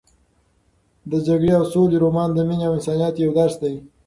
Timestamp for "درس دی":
3.39-3.75